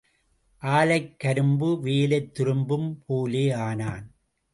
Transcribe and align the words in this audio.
ஆலைக் 0.61 1.19
கரும்பும் 1.19 1.81
வேலைத் 1.81 2.39
துரும்பும் 2.39 2.95
போல 3.05 3.37
ஆனேன். 3.37 4.07